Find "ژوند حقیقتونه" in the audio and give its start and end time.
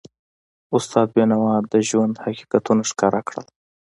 1.89-2.83